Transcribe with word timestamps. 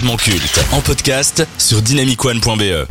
culte 0.00 0.64
en 0.72 0.80
podcast 0.80 1.46
sur 1.58 1.82
dynamicone.be. 1.82 2.88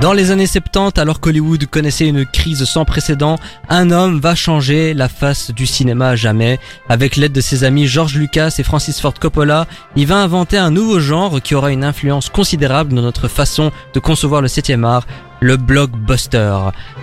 Dans 0.00 0.12
les 0.14 0.30
années 0.30 0.46
70, 0.46 0.98
alors 0.98 1.20
qu'Hollywood 1.20 1.66
connaissait 1.66 2.06
une 2.06 2.24
crise 2.24 2.64
sans 2.64 2.86
précédent, 2.86 3.38
un 3.68 3.90
homme 3.90 4.18
va 4.18 4.34
changer 4.34 4.94
la 4.94 5.08
face 5.08 5.50
du 5.50 5.66
cinéma 5.66 6.08
à 6.08 6.16
jamais. 6.16 6.58
Avec 6.88 7.16
l'aide 7.16 7.32
de 7.32 7.40
ses 7.42 7.64
amis 7.64 7.86
George 7.86 8.14
Lucas 8.14 8.54
et 8.58 8.62
Francis 8.62 8.98
Ford 9.00 9.14
Coppola, 9.20 9.66
il 9.94 10.06
va 10.06 10.16
inventer 10.16 10.56
un 10.56 10.70
nouveau 10.70 11.00
genre 11.00 11.40
qui 11.42 11.54
aura 11.54 11.70
une 11.70 11.84
influence 11.84 12.30
considérable 12.30 12.94
dans 12.94 13.02
notre 13.02 13.28
façon 13.28 13.72
de 13.92 14.00
concevoir 14.00 14.40
le 14.40 14.48
7 14.48 14.70
art, 14.84 15.06
le 15.44 15.58
blockbuster. 15.58 16.56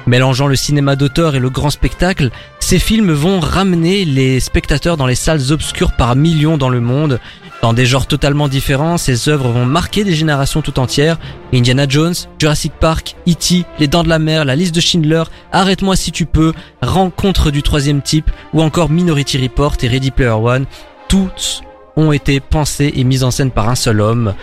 Mélangeant 0.08 0.48
le 0.48 0.56
cinéma 0.56 0.96
d'auteur 0.96 1.36
et 1.36 1.40
le 1.40 1.52
grand 1.52 1.70
spectacle, 1.70 2.32
ces 2.60 2.80
films 2.80 3.12
vont 3.12 3.40
ramener 3.40 4.04
les 4.04 4.40
spectateurs 4.40 4.98
dans 4.98 5.06
les 5.06 5.16
salles 5.16 5.52
obscures 5.52 5.92
par 5.92 6.16
millions 6.16 6.58
dans 6.58 6.70
le 6.70 6.82
monde. 6.82 7.20
Dans 7.62 7.74
des 7.74 7.86
genres 7.86 8.08
totalement 8.08 8.48
différents, 8.48 8.98
ces 8.98 9.30
œuvres 9.30 9.50
vont 9.50 9.68
marquer 9.68 10.04
des 10.04 10.16
générations 10.16 10.64
tout 10.64 10.80
entières. 10.80 11.20
Indiana 11.54 11.86
Jones, 11.88 12.16
Jurassic 12.40 12.74
Park, 12.74 13.16
E.T., 13.30 13.64
Les 13.78 13.88
Dents 13.88 14.04
de 14.04 14.10
la 14.10 14.18
Mer, 14.18 14.44
La 14.44 14.56
Liste 14.56 14.74
de 14.74 14.82
Schindler, 14.82 15.24
Arrête-moi 15.52 15.96
si 15.96 16.12
tu 16.12 16.26
peux, 16.26 16.54
Rencontre 16.82 17.52
du 17.52 17.62
troisième 17.62 18.02
type, 18.02 18.32
ou 18.54 18.64
encore 18.64 18.90
Minority 18.90 19.38
Report 19.38 19.76
et 19.84 19.88
Ready 19.88 20.10
Player 20.10 20.32
One, 20.32 20.66
tous 21.08 21.62
ont 21.96 22.12
été 22.12 22.40
pensés 22.40 22.92
et 22.96 23.04
mis 23.04 23.24
en 23.24 23.30
scène 23.30 23.52
par 23.52 23.70
un 23.70 23.76
seul 23.76 24.02
homme. 24.02 24.34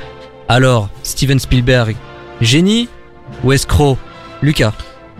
Alors, 0.46 0.88
Steven 1.02 1.40
Spielberg, 1.40 1.96
génie? 2.40 2.88
Ou 3.44 3.52
escroc 3.52 3.98
Lucas 4.42 4.72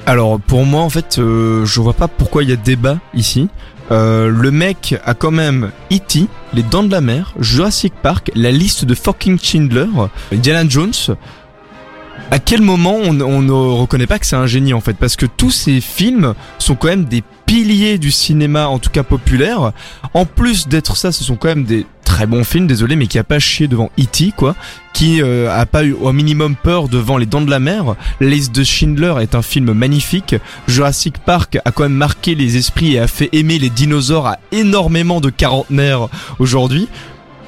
Alors 0.07 0.41
pour 0.41 0.65
moi 0.65 0.83
en 0.83 0.91
fait 0.91 1.19
euh, 1.19 1.65
je 1.65 1.81
vois 1.81 1.95
pas 1.95 2.09
pourquoi 2.09 2.43
il 2.43 2.51
y 2.51 2.53
a 2.53 2.57
débat 2.57 2.99
ici. 3.15 3.49
Euh, 3.91 4.29
le 4.29 4.51
mec 4.51 4.97
a 5.05 5.15
quand 5.15 5.31
même 5.31 5.71
E.T., 5.91 6.27
Les 6.53 6.63
Dents 6.63 6.83
de 6.83 6.91
la 6.91 7.01
Mer, 7.01 7.35
Jurassic 7.41 7.95
Park, 7.95 8.31
la 8.35 8.51
liste 8.51 8.85
de 8.85 8.95
fucking 8.95 9.39
Schindler, 9.41 9.87
Indiana 10.33 10.69
Jones. 10.69 10.93
À 12.31 12.39
quel 12.39 12.61
moment 12.61 12.97
on, 13.03 13.19
on 13.23 13.41
ne 13.41 13.53
reconnaît 13.53 14.07
pas 14.07 14.19
que 14.19 14.27
c'est 14.27 14.37
un 14.37 14.47
génie 14.47 14.75
en 14.75 14.83
fait? 14.83 14.93
Parce 14.93 15.17
que 15.17 15.25
tous 15.25 15.51
ces 15.51 15.81
films 15.81 16.35
sont 16.59 16.75
quand 16.75 16.89
même 16.89 17.07
des 17.07 17.23
piliers 17.47 17.97
du 17.97 18.11
cinéma, 18.11 18.69
en 18.69 18.79
tout 18.79 18.91
cas 18.91 19.03
populaire. 19.03 19.73
En 20.13 20.27
plus 20.27 20.69
d'être 20.69 20.97
ça, 20.97 21.11
ce 21.11 21.25
sont 21.25 21.37
quand 21.37 21.49
même 21.49 21.65
des 21.65 21.87
très 22.19 22.27
bons 22.27 22.43
films, 22.43 22.67
désolé, 22.67 22.97
mais 22.97 23.07
qui 23.07 23.17
a 23.21 23.23
pas 23.23 23.39
chié 23.39 23.69
devant 23.69 23.93
E.T. 23.97 24.33
quoi, 24.37 24.57
qui 24.93 25.23
euh, 25.23 25.57
a 25.57 25.67
pas 25.67 25.85
eu 25.85 25.93
au 25.93 26.13
minimum 26.13 26.57
peur 26.57 26.89
devant 26.89 27.17
Les 27.17 27.27
Dents 27.27 27.43
de 27.43 27.49
la 27.49 27.61
Mer. 27.61 27.95
La 28.19 28.27
liste 28.29 28.53
de 28.53 28.65
Schindler 28.65 29.15
est 29.21 29.37
un 29.37 29.43
film 29.43 29.73
magnifique. 29.73 30.35
Jurassic 30.67 31.19
Park 31.19 31.59
a 31.65 31.71
quand 31.71 31.85
même 31.85 31.93
marqué 31.93 32.35
les 32.35 32.57
esprits 32.57 32.95
et 32.95 32.99
a 32.99 33.07
fait 33.07 33.29
aimer 33.33 33.61
les 33.61 33.71
dinosaures 33.71 34.27
à 34.27 34.39
énormément 34.51 35.21
de 35.21 35.31
quarantenaires 35.31 36.09
aujourd'hui. 36.41 36.89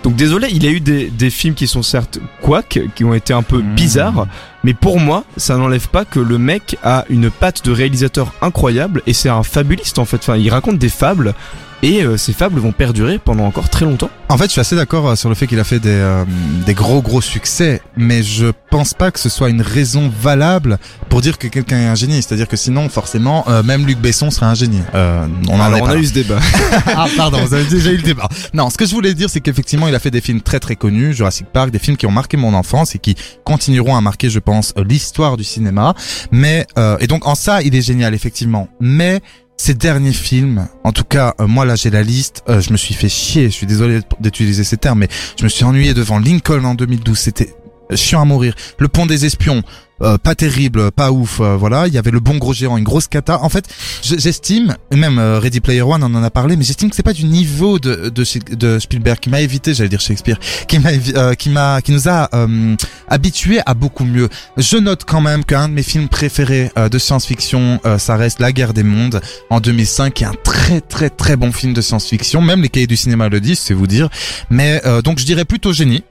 Donc 0.05 0.15
désolé, 0.15 0.47
il 0.53 0.65
a 0.65 0.71
eu 0.71 0.79
des, 0.79 1.11
des 1.11 1.31
films 1.31 1.55
qui 1.55 1.67
sont 1.67 1.83
certes 1.83 2.21
quack, 2.41 2.79
qui 2.95 3.03
ont 3.03 3.13
été 3.13 3.33
un 3.33 3.43
peu 3.43 3.59
Mmh. 3.59 3.75
bizarres, 3.75 4.29
mais 4.65 4.75
pour 4.75 5.01
moi, 5.01 5.25
ça 5.37 5.57
n'enlève 5.57 5.89
pas 5.89 6.05
que 6.05 6.21
le 6.21 6.39
mec 6.39 6.77
a 6.83 7.05
une 7.09 7.31
patte 7.31 7.65
de 7.65 7.73
réalisateur 7.73 8.33
incroyable 8.43 9.03
et 9.07 9.13
c'est 9.13 9.29
un 9.29 9.43
fabuliste 9.43 9.99
en 9.99 10.05
fait. 10.05 10.19
Enfin, 10.19 10.37
il 10.37 10.51
raconte 10.51 10.79
des 10.79 10.89
fables 10.89 11.35
et 11.83 12.03
euh, 12.03 12.17
ces 12.17 12.33
fables 12.33 12.61
vont 12.61 12.73
perdurer 12.73 13.19
pendant 13.19 13.45
encore 13.47 13.71
très 13.71 13.87
longtemps. 13.87 14.11
En 14.29 14.37
fait, 14.37 14.45
je 14.45 14.53
suis 14.53 14.61
assez 14.61 14.77
d'accord 14.77 15.09
euh, 15.09 15.17
sur 15.17 15.29
le 15.29 15.35
fait 15.35 15.47
qu'il 15.47 15.59
a 15.59 15.65
fait 15.65 15.81
des, 15.81 15.89
euh, 15.89 16.25
des 16.67 16.75
gros 16.75 17.03
gros 17.03 17.21
succès, 17.21 17.83
mais 17.97 18.23
je 18.23 18.53
pense 18.71 18.95
pas 18.95 19.11
que 19.11 19.19
ce 19.19 19.29
soit 19.29 19.51
une 19.51 19.63
raison 19.63 20.11
valable 20.23 20.79
pour 21.09 21.21
dire 21.21 21.37
que 21.39 21.49
quelqu'un 21.49 21.79
est 21.79 21.87
un 21.87 21.95
génie. 21.95 22.23
C'est-à-dire 22.23 22.47
que 22.47 22.57
sinon, 22.57 22.89
forcément, 22.89 23.45
euh, 23.49 23.63
même 23.63 23.87
Luc 23.87 23.99
Besson 23.99 24.31
serait 24.31 24.47
un 24.47 24.55
génie. 24.55 24.83
Euh, 24.95 25.27
on 25.49 25.59
en 25.59 25.61
Alors, 25.61 25.79
est 25.79 25.83
on 25.83 25.87
a 25.87 25.97
eu 25.97 26.07
ce 26.07 26.13
débat. 26.13 26.39
Ah 26.87 27.07
pardon, 27.17 27.39
vous 27.45 27.55
avez 27.55 27.65
déjà 27.65 27.91
eu 27.91 27.97
le 27.97 28.03
débat. 28.03 28.29
Non, 28.55 28.71
ce 28.71 28.77
que 28.77 28.87
je 28.87 28.95
voulais 28.95 29.15
dire, 29.15 29.29
c'est 29.29 29.41
qu'effectivement, 29.41 29.89
il 29.89 29.95
a 29.95 29.99
fait 29.99 30.11
des 30.11 30.21
films 30.21 30.41
très 30.41 30.61
très 30.61 30.77
connus, 30.77 31.15
Jurassic 31.15 31.47
Park, 31.53 31.71
des 31.71 31.79
films 31.79 31.97
qui 31.97 32.07
ont 32.07 32.11
marqué 32.13 32.37
mon 32.37 32.55
enfance 32.55 32.95
et 32.95 32.99
qui 32.99 33.17
continueront 33.45 33.97
à 33.97 34.01
marquer, 34.01 34.31
je 34.31 34.39
pense, 34.39 34.50
l'histoire 34.77 35.37
du 35.37 35.45
cinéma. 35.45 35.95
Mais 36.31 36.67
euh, 36.79 36.97
et 37.01 37.07
donc 37.07 37.27
en 37.27 37.35
ça, 37.35 37.63
il 37.63 37.75
est 37.75 37.83
génial 37.83 38.15
effectivement. 38.15 38.69
Mais 38.81 39.21
ces 39.57 39.75
derniers 39.75 40.13
films, 40.13 40.69
en 40.85 40.93
tout 40.93 41.05
cas, 41.05 41.35
euh, 41.41 41.47
moi 41.47 41.65
là 41.65 41.75
j'ai 41.75 41.91
la 41.91 42.03
liste, 42.03 42.43
euh, 42.49 42.61
je 42.61 42.73
me 42.73 42.77
suis 42.77 42.95
fait 42.95 43.09
chier, 43.09 43.45
je 43.45 43.55
suis 43.55 43.67
désolé 43.67 44.01
d'utiliser 44.21 44.65
ces 44.65 44.77
termes, 44.77 45.01
mais 45.01 45.09
je 45.39 45.45
me 45.45 45.49
suis 45.49 45.65
ennuyé 45.65 45.93
devant 45.95 46.19
Lincoln 46.19 46.65
en 46.65 46.75
2012, 46.75 47.19
c'était 47.19 47.55
chiant 47.97 48.23
à 48.23 48.25
mourir. 48.25 48.55
Le 48.79 48.89
pont 48.89 49.07
des 49.07 49.25
espions, 49.27 49.63
euh, 50.03 50.17
pas 50.17 50.35
terrible, 50.35 50.91
pas 50.93 51.13
ouf, 51.13 51.41
euh, 51.41 51.57
voilà. 51.57 51.87
Il 51.87 51.93
y 51.93 51.99
avait 51.99 52.11
le 52.11 52.21
bon 52.21 52.39
gros 52.39 52.55
géant, 52.55 52.79
une 52.79 52.85
grosse 52.85 53.07
cata. 53.07 53.43
En 53.43 53.51
fait, 53.51 53.67
je- 54.03 54.17
j'estime, 54.19 54.75
même 54.93 55.19
euh, 55.19 55.39
Ready 55.39 55.61
Player 55.61 55.83
One 55.83 56.03
on 56.03 56.15
en 56.15 56.23
a 56.23 56.31
parlé, 56.31 56.57
mais 56.57 56.65
j'estime 56.65 56.89
que 56.89 56.97
c'est 56.97 57.03
pas 57.03 57.13
du 57.13 57.25
niveau 57.27 57.79
de, 57.79 58.09
de, 58.09 58.25
de 58.55 58.79
Spielberg 58.79 59.19
qui 59.19 59.29
m'a 59.29 59.43
évité, 59.43 59.75
j'allais 59.75 59.91
dire 59.91 60.01
Shakespeare, 60.01 60.39
qui 60.69 60.79
m'a, 60.79 60.89
euh, 61.17 61.35
qui 61.35 61.51
m'a, 61.51 61.83
qui 61.83 61.93
nous 61.93 62.09
a 62.09 62.31
euh, 62.35 62.77
habitués 63.09 63.61
à 63.67 63.75
beaucoup 63.75 64.05
mieux. 64.05 64.31
Je 64.57 64.79
note 64.79 65.05
quand 65.05 65.21
même 65.21 65.45
qu'un 65.45 65.69
de 65.69 65.75
mes 65.75 65.83
films 65.83 66.09
préférés 66.09 66.71
euh, 66.79 66.89
de 66.89 66.99
science-fiction, 66.99 67.81
ça 67.99 68.17
reste 68.17 68.41
La 68.41 68.53
Guerre 68.53 68.73
des 68.73 68.83
Mondes 68.85 69.21
en 69.51 69.61
2005, 69.61 70.15
qui 70.15 70.25
est 70.25 70.27
un 70.27 70.35
très 70.45 70.81
très 70.81 71.11
très 71.11 71.37
bon 71.37 71.53
film 71.53 71.75
de 71.75 71.81
science-fiction. 71.83 72.41
Même 72.41 72.63
les 72.63 72.69
cahiers 72.71 72.87
du 72.87 72.97
cinéma 72.97 73.29
le 73.29 73.41
disent, 73.41 73.59
c'est 73.59 73.75
vous 73.75 73.87
dire. 73.87 74.09
Mais 74.49 74.81
donc 75.05 75.19
je 75.19 75.27
dirais 75.27 75.45
plutôt 75.45 75.73
génie. 75.75 76.03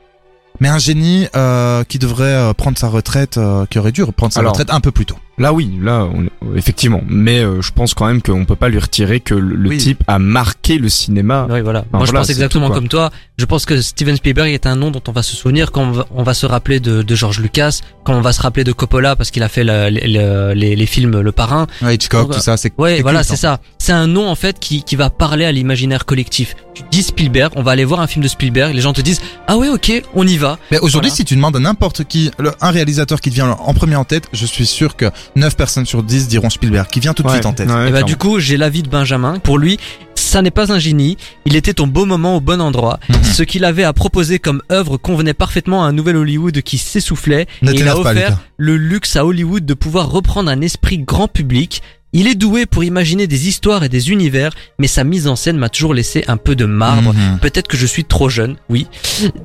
Mais 0.60 0.68
un 0.68 0.78
génie 0.78 1.28
euh, 1.36 1.84
qui 1.86 2.00
devrait 2.00 2.26
euh, 2.26 2.54
prendre 2.54 2.78
sa 2.78 2.88
retraite, 2.88 3.38
euh, 3.38 3.66
qui 3.70 3.80
aurait 3.80 3.92
dû 3.92 4.04
prendre 4.06 4.34
sa 4.34 4.40
Alors, 4.42 4.52
retraite 4.54 4.72
un 4.72 4.80
peu 4.82 4.92
plus 4.92 5.06
tôt. 5.06 5.16
Là 5.38 5.54
oui, 5.54 5.72
là 5.82 6.06
on 6.14 6.26
est- 6.26 6.58
effectivement, 6.58 7.00
mais 7.08 7.40
euh, 7.40 7.62
je 7.62 7.72
pense 7.72 7.94
quand 7.94 8.06
même 8.06 8.22
qu'on 8.22 8.44
peut 8.44 8.58
pas 8.58 8.68
lui 8.68 8.78
retirer 8.78 9.22
que 9.22 9.34
le, 9.34 9.56
le 9.56 9.70
Oui. 9.70 9.78
type 9.78 10.04
a 10.08 10.20
marqué 10.20 10.78
le 10.78 10.90
cinéma. 10.90 11.48
Oui, 11.50 11.62
voilà. 11.62 11.86
Moi, 11.94 12.06
je 12.06 12.12
pense 12.12 12.30
exactement 12.30 12.68
tout, 12.68 12.74
comme 12.74 12.90
toi. 12.90 13.10
Je 13.38 13.46
pense 13.46 13.66
que 13.66 13.82
Steven 13.82 14.18
Spielberg 14.18 14.50
est 14.52 14.66
un 14.68 14.76
nom 14.76 14.92
dont 14.92 15.02
on 15.08 15.14
va 15.14 15.24
se 15.24 15.34
souvenir 15.38 15.72
quand 15.72 15.84
on 15.84 15.92
va, 15.92 16.06
on 16.14 16.24
va 16.24 16.34
se 16.34 16.46
rappeler 16.46 16.82
de, 16.82 17.04
de 17.04 17.16
George 17.16 17.40
Lucas, 17.40 17.80
quand 18.04 18.16
on 18.16 18.22
va 18.22 18.34
se 18.34 18.42
rappeler 18.42 18.66
de 18.66 18.74
Coppola 18.74 19.16
parce 19.16 19.32
qu'il 19.32 19.44
a 19.44 19.48
fait 19.48 19.64
la- 19.64 19.90
les, 19.90 20.02
les- 20.08 20.56
les- 20.56 20.76
les 20.76 20.86
films 20.86 21.22
Le 21.22 21.32
Parrain. 21.32 21.68
Ouais, 21.82 21.96
Hitchcock, 21.96 22.24
Donc, 22.28 22.34
tout 22.36 22.42
ça, 22.42 22.58
c'est 22.58 22.74
Ouais, 22.78 23.02
voilà, 23.02 23.24
c'est 23.24 23.34
hein. 23.34 23.38
ça. 23.38 23.60
C'est 23.82 23.94
un 23.94 24.08
nom 24.08 24.28
en 24.30 24.36
fait 24.36 24.60
qui, 24.60 24.84
qui 24.84 24.96
va 24.98 25.10
parler 25.10 25.46
à 25.46 25.52
l'imaginaire 25.52 26.06
collectif. 26.06 26.56
Tu 26.76 26.84
dis 26.92 27.02
Spielberg, 27.02 27.54
on 27.56 27.64
va 27.64 27.72
aller 27.72 27.86
voir 27.86 28.02
un 28.02 28.08
film 28.08 28.22
de 28.24 28.28
Spielberg, 28.28 28.74
les 28.76 28.82
gens 28.82 28.94
te 28.94 29.02
disent 29.02 29.22
ah 29.48 29.58
ouais 29.58 29.70
ok, 29.70 30.04
on 30.14 30.28
y 30.28 30.38
va. 30.38 30.60
Mais 30.70 30.78
aujourd'hui, 30.80 31.10
Voilà. 31.10 31.16
si 31.16 31.26
tu 31.26 31.36
demandes 31.36 31.56
à 31.56 31.60
n'importe 31.60 32.04
qui, 32.04 32.30
le- 32.38 32.52
un 32.62 32.72
réalisateur 32.72 33.22
qui 33.22 33.30
te 33.30 33.36
vient 33.36 33.50
en 33.52 33.74
premier 33.74 33.96
en 33.96 34.04
tête, 34.04 34.26
je 34.34 34.46
suis 34.46 34.66
sûr 34.66 34.96
que 34.98 35.06
9 35.38 35.56
personnes 35.56 35.86
sur 35.86 36.04
10 36.04 36.28
diront 36.28 36.50
Spielberg, 36.50 36.88
qui 36.90 37.00
vient 37.00 37.14
tout 37.14 37.24
de 37.24 37.30
Ouais, 37.30 37.36
suite 37.36 37.46
en 37.46 37.54
tête. 37.54 37.70
ouais, 37.70 37.88
Et 37.90 37.92
bah 37.92 38.04
du 38.04 38.18
coup, 38.18 38.40
j'ai 38.40 38.58
l'avis 38.58 38.84
de 38.84 38.90
Benjamin. 38.90 39.40
Pour 39.40 39.58
lui, 39.58 39.80
ça 40.14 40.42
n'est 40.42 40.52
pas 40.52 40.72
un 40.74 40.80
génie. 40.80 41.18
Il 41.46 41.56
était 41.56 41.80
au 41.80 41.86
bon 41.86 42.06
moment, 42.06 42.36
au 42.36 42.42
bon 42.42 42.62
endroit. 42.62 43.00
Mhm. 43.10 43.24
Ce 43.24 43.44
qu'il 43.44 43.64
avait 43.64 43.86
à 43.86 43.94
proposer 43.94 44.40
comme 44.40 44.62
œuvre 44.72 44.98
convenait 44.98 45.34
parfaitement 45.34 45.86
à 45.86 45.88
un 45.88 45.94
nouvel 45.94 46.18
Hollywood 46.18 46.62
qui 46.62 46.78
s'essoufflait. 46.78 47.48
Et 47.64 47.72
il 47.72 47.88
a 47.88 47.94
pas, 47.94 48.00
offert 48.00 48.38
le 48.58 48.76
luxe 48.78 49.16
à 49.16 49.26
Hollywood 49.26 49.66
de 49.66 49.74
pouvoir 49.74 50.12
reprendre 50.12 50.52
un 50.52 50.60
esprit 50.62 50.98
grand 51.00 51.28
public. 51.30 51.82
Il 52.12 52.28
est 52.28 52.36
doué 52.36 52.66
pour 52.66 52.84
imaginer 52.84 53.28
des 53.28 53.48
histoires 53.48 53.84
et 53.84 53.90
des 53.90 54.10
univers, 54.10 54.52
mais 54.80 54.88
sa 54.88 55.04
mise 55.04 55.28
en 55.28 55.36
scène 55.36 55.58
m'a 55.58 55.70
toujours 55.70 55.94
laissé 55.94 56.24
un 56.28 56.38
peu 56.38 56.56
de 56.56 56.66
marbre. 56.66 57.14
Mhm. 57.14 57.40
Peut-être 57.40 57.68
que 57.68 57.78
je 57.78 57.86
suis 57.86 58.04
trop 58.04 58.30
jeune, 58.30 58.56
oui, 58.68 58.88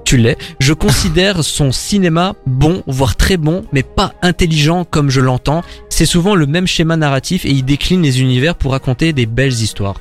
tu 0.05 0.17
l'es. 0.17 0.39
Je 0.61 0.73
considère 0.73 1.45
son 1.45 1.73
cinéma 1.73 2.35
bon, 2.47 2.83
voire 2.87 3.17
très 3.17 3.37
bon, 3.37 3.65
mais 3.73 3.83
pas 3.83 4.15
intelligent 4.23 4.87
comme 4.87 5.11
je 5.11 5.21
l'entends. 5.21 5.63
C'est 5.91 6.07
souvent 6.07 6.35
le 6.35 6.47
même 6.47 6.67
schéma 6.67 6.97
narratif 6.97 7.45
et 7.45 7.51
il 7.51 7.65
décline 7.65 8.03
les 8.03 8.23
univers 8.23 8.55
pour 8.55 8.73
raconter 8.73 9.13
des 9.13 9.27
belles 9.27 9.53
histoires. 9.53 10.01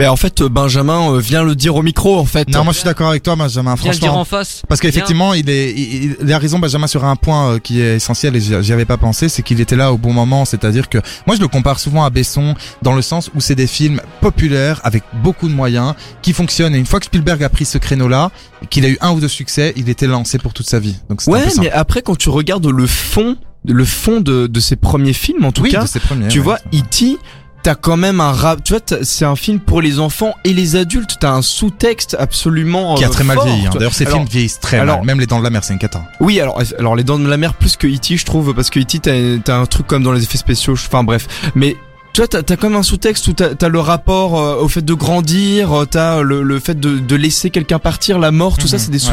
Ben 0.00 0.08
en 0.08 0.16
fait, 0.16 0.42
Benjamin 0.42 1.12
euh, 1.12 1.18
vient 1.18 1.42
le 1.44 1.54
dire 1.54 1.76
au 1.76 1.82
micro 1.82 2.18
en 2.18 2.24
fait. 2.24 2.48
Non, 2.48 2.64
moi 2.64 2.72
je 2.72 2.78
suis 2.78 2.86
d'accord 2.86 3.10
avec 3.10 3.22
toi, 3.22 3.36
Benjamin, 3.36 3.74
Viens 3.74 3.92
le 3.92 3.98
dire 3.98 4.06
franchement. 4.06 4.20
en 4.22 4.24
face. 4.24 4.62
Parce 4.66 4.80
qu'effectivement, 4.80 5.34
il 5.34 5.50
est, 5.50 5.72
il, 5.72 6.16
il 6.22 6.32
a 6.32 6.38
raison, 6.38 6.58
Benjamin, 6.58 6.86
sur 6.86 7.04
un 7.04 7.16
point 7.16 7.50
euh, 7.50 7.58
qui 7.58 7.82
est 7.82 7.96
essentiel 7.96 8.34
et 8.34 8.40
j'y 8.40 8.72
avais 8.72 8.86
pas 8.86 8.96
pensé, 8.96 9.28
c'est 9.28 9.42
qu'il 9.42 9.60
était 9.60 9.76
là 9.76 9.92
au 9.92 9.98
bon 9.98 10.14
moment. 10.14 10.46
C'est-à-dire 10.46 10.88
que 10.88 10.96
moi, 11.26 11.36
je 11.36 11.42
le 11.42 11.48
compare 11.48 11.78
souvent 11.78 12.02
à 12.02 12.08
Besson 12.08 12.54
dans 12.80 12.94
le 12.94 13.02
sens 13.02 13.30
où 13.34 13.42
c'est 13.42 13.54
des 13.54 13.66
films 13.66 14.00
populaires 14.22 14.80
avec 14.84 15.02
beaucoup 15.22 15.48
de 15.48 15.52
moyens 15.54 15.92
qui 16.22 16.32
fonctionnent. 16.32 16.74
Et 16.74 16.78
une 16.78 16.86
fois 16.86 16.98
que 16.98 17.04
Spielberg 17.04 17.42
a 17.42 17.50
pris 17.50 17.66
ce 17.66 17.76
créneau-là, 17.76 18.30
qu'il 18.70 18.86
a 18.86 18.88
eu 18.88 18.96
un 19.02 19.10
ou 19.10 19.20
deux 19.20 19.28
succès, 19.28 19.74
il 19.76 19.90
était 19.90 20.06
lancé 20.06 20.38
pour 20.38 20.54
toute 20.54 20.66
sa 20.66 20.78
vie. 20.78 20.96
Donc 21.10 21.20
Ouais, 21.26 21.44
mais 21.58 21.70
après 21.70 22.00
quand 22.00 22.16
tu 22.16 22.30
regardes 22.30 22.66
le 22.66 22.86
fond, 22.86 23.36
le 23.68 23.84
fond 23.84 24.22
de, 24.22 24.46
de 24.46 24.60
ses 24.60 24.76
premiers 24.76 25.12
films 25.12 25.44
en 25.44 25.52
tout 25.52 25.60
oui, 25.60 25.72
cas, 25.72 25.82
de 25.82 25.88
ses 25.88 26.00
premiers. 26.00 26.28
tu 26.28 26.38
ouais. 26.38 26.44
vois, 26.44 26.58
E.T., 26.72 27.18
t'as 27.62 27.74
quand 27.74 27.96
même 27.96 28.20
un 28.20 28.32
rap, 28.32 28.62
tu 28.64 28.72
vois, 28.72 28.80
c'est 29.02 29.24
un 29.24 29.36
film 29.36 29.60
pour 29.60 29.80
les 29.82 29.98
enfants 30.00 30.34
et 30.44 30.52
les 30.54 30.76
adultes, 30.76 31.16
t'as 31.20 31.32
un 31.32 31.42
sous-texte 31.42 32.16
absolument 32.18 32.94
qui 32.94 33.04
a 33.04 33.08
euh, 33.08 33.10
très 33.10 33.24
mal 33.24 33.38
vieilli. 33.44 33.66
hein. 33.66 33.70
D'ailleurs, 33.74 33.92
ces 33.94 34.06
Alors, 34.06 34.18
films 34.20 34.28
vieillissent 34.30 34.60
très 34.60 34.78
alors- 34.78 34.98
mal. 34.98 35.06
Même 35.06 35.20
les 35.20 35.26
Dents 35.26 35.38
de 35.38 35.44
la 35.44 35.50
Mer, 35.50 35.62
c'est 35.64 35.72
une 35.74 35.78
cata. 35.78 36.02
Oui, 36.20 36.40
alors, 36.40 36.60
alors 36.78 36.96
les 36.96 37.04
dents 37.04 37.18
de 37.18 37.28
la 37.28 37.36
mer 37.36 37.54
plus 37.54 37.76
que 37.76 37.86
E.T. 37.86 38.16
je 38.16 38.24
trouve, 38.24 38.54
parce 38.54 38.70
que 38.70 38.80
E.T. 38.80 39.40
t'as, 39.44 39.56
un 39.56 39.66
truc 39.66 39.86
comme 39.86 40.02
dans 40.02 40.12
les 40.12 40.22
effets 40.22 40.38
spéciaux, 40.38 40.72
enfin 40.74 41.04
bref. 41.04 41.26
Mais 41.54 41.76
tu 42.12 42.20
vois, 42.22 42.28
t'as, 42.28 42.42
t'as 42.42 42.56
comme 42.56 42.74
un 42.74 42.82
sous-texte 42.82 43.28
où 43.28 43.32
t'as, 43.34 43.68
le 43.68 43.78
rapport 43.80 44.38
euh, 44.40 44.56
au 44.62 44.68
fait 44.68 44.84
de 44.84 44.94
grandir, 44.94 45.72
euh, 45.72 45.84
t'as 45.84 46.22
le, 46.22 46.42
le 46.42 46.58
fait 46.58 46.78
de, 46.78 46.98
de 46.98 47.14
laisser 47.16 47.50
quelqu'un 47.50 47.78
partir, 47.78 48.18
la 48.18 48.30
mort, 48.32 48.58
tout 48.58 48.66
ça, 48.66 48.76
Mhm, 48.78 48.82
c'est 48.82 48.90
des 48.90 49.04
ouais. 49.06 49.12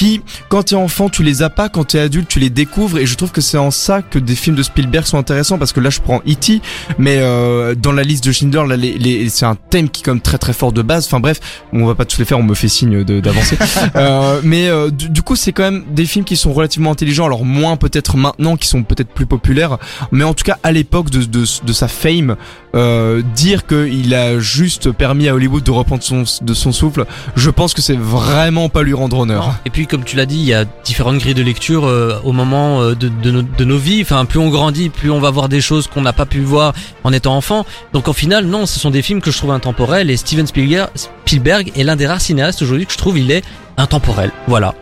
Qui, 0.00 0.22
quand 0.48 0.62
t'es 0.62 0.76
enfant, 0.76 1.10
tu 1.10 1.22
les 1.22 1.42
as 1.42 1.50
pas, 1.50 1.68
quand 1.68 1.84
t'es 1.84 1.98
adulte, 1.98 2.26
tu 2.26 2.38
les 2.38 2.48
découvres, 2.48 2.96
et 2.96 3.04
je 3.04 3.14
trouve 3.16 3.32
que 3.32 3.42
c'est 3.42 3.58
en 3.58 3.70
ça 3.70 4.00
que 4.00 4.18
des 4.18 4.34
films 4.34 4.56
de 4.56 4.62
Spielberg 4.62 5.04
sont 5.04 5.18
intéressants, 5.18 5.58
parce 5.58 5.74
que 5.74 5.80
là, 5.80 5.90
je 5.90 6.00
prends 6.00 6.22
E.T., 6.26 6.62
mais 6.98 7.18
euh, 7.18 7.74
dans 7.74 7.92
la 7.92 8.02
liste 8.02 8.24
de 8.24 8.32
Schindler, 8.32 8.62
là, 8.66 8.76
les, 8.78 8.96
les- 8.96 9.28
c'est 9.28 9.44
un 9.44 9.56
thème 9.56 9.90
qui 9.90 10.00
est 10.00 10.04
comme 10.04 10.22
très 10.22 10.38
très 10.38 10.54
fort 10.54 10.72
de 10.72 10.80
base. 10.80 11.04
Enfin 11.04 11.20
bref, 11.20 11.38
on 11.74 11.84
va 11.84 11.94
pas 11.94 12.06
tous 12.06 12.18
les 12.18 12.24
faire, 12.24 12.38
on 12.38 12.42
me 12.42 12.54
fait 12.54 12.68
signe 12.68 13.04
d'avancer. 13.04 13.58
Euh, 13.96 14.40
mais 14.44 14.68
euh, 14.68 14.90
du, 14.90 15.10
du 15.10 15.20
coup, 15.22 15.36
c'est 15.36 15.52
quand 15.52 15.64
même 15.64 15.84
des 15.90 16.06
films 16.06 16.24
qui 16.24 16.36
sont 16.36 16.52
relativement 16.52 16.92
intelligents. 16.92 17.26
Alors 17.26 17.44
moins 17.44 17.76
peut-être 17.76 18.16
maintenant, 18.16 18.56
qui 18.56 18.68
sont 18.68 18.82
peut-être 18.84 19.08
plus 19.08 19.26
populaires, 19.26 19.76
mais 20.12 20.24
en 20.24 20.32
tout 20.32 20.44
cas 20.44 20.58
à 20.62 20.70
l'époque 20.72 21.10
de, 21.10 21.24
de, 21.24 21.44
de 21.64 21.72
sa 21.72 21.88
fame, 21.88 22.36
euh, 22.74 23.20
dire 23.34 23.66
qu'il 23.66 24.14
a 24.14 24.38
juste 24.38 24.92
permis 24.92 25.28
à 25.28 25.34
Hollywood 25.34 25.62
de 25.64 25.70
reprendre 25.70 26.02
son, 26.02 26.24
de 26.42 26.54
son 26.54 26.72
souffle, 26.72 27.04
je 27.36 27.50
pense 27.50 27.74
que 27.74 27.82
c'est 27.82 27.98
vraiment 27.98 28.68
pas 28.68 28.82
lui 28.82 28.94
rendre 28.94 29.18
honneur. 29.18 29.56
Et 29.66 29.70
puis 29.70 29.86
comme 29.90 30.04
tu 30.04 30.16
l'as 30.16 30.26
dit, 30.26 30.36
il 30.36 30.44
y 30.44 30.54
a 30.54 30.64
différentes 30.84 31.18
grilles 31.18 31.34
de 31.34 31.42
lecture 31.42 31.84
euh, 31.86 32.18
au 32.24 32.32
moment 32.32 32.80
euh, 32.80 32.94
de, 32.94 33.08
de, 33.08 33.30
nos, 33.30 33.42
de 33.42 33.64
nos 33.64 33.76
vies. 33.78 34.00
Enfin, 34.02 34.24
plus 34.24 34.38
on 34.38 34.48
grandit, 34.48 34.88
plus 34.88 35.10
on 35.10 35.20
va 35.20 35.30
voir 35.30 35.48
des 35.48 35.60
choses 35.60 35.86
qu'on 35.88 36.00
n'a 36.02 36.12
pas 36.12 36.26
pu 36.26 36.40
voir 36.40 36.72
en 37.04 37.12
étant 37.12 37.36
enfant. 37.36 37.66
Donc 37.92 38.08
en 38.08 38.12
final, 38.12 38.46
non, 38.46 38.64
ce 38.66 38.78
sont 38.80 38.90
des 38.90 39.02
films 39.02 39.20
que 39.20 39.30
je 39.30 39.36
trouve 39.36 39.50
intemporels. 39.50 40.08
Et 40.10 40.16
Steven 40.16 40.46
Spielberg, 40.46 40.88
Spielberg 41.26 41.72
est 41.76 41.84
l'un 41.84 41.96
des 41.96 42.06
rares 42.06 42.20
cinéastes 42.20 42.62
aujourd'hui 42.62 42.86
que 42.86 42.92
je 42.92 42.98
trouve 42.98 43.18
il 43.18 43.30
est 43.30 43.42
intemporel. 43.76 44.30
Voilà. 44.46 44.74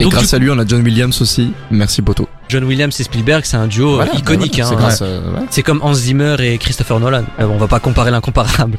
Et 0.00 0.04
Donc, 0.04 0.12
grâce 0.12 0.32
à 0.34 0.38
lui, 0.38 0.50
on 0.50 0.58
a 0.58 0.66
John 0.66 0.82
Williams 0.82 1.20
aussi. 1.20 1.52
Merci 1.70 2.02
Poto. 2.02 2.28
John 2.48 2.64
Williams 2.64 2.98
et 2.98 3.02
Spielberg, 3.04 3.42
c'est 3.44 3.56
un 3.56 3.66
duo 3.66 3.92
euh, 3.92 3.94
Voilà, 3.96 4.14
iconique. 4.14 4.58
hein. 4.58 4.70
à- 4.78 4.86
ouais. 5.04 5.46
C'est 5.50 5.62
comme 5.62 5.80
Hans 5.82 5.92
Zimmer 5.94 6.36
et 6.40 6.56
Christopher 6.58 6.98
Nolan. 6.98 7.24
Euh, 7.40 7.46
on 7.46 7.58
va 7.58 7.66
pas 7.68 7.78
comparer 7.80 8.10
l'incomparable. 8.10 8.76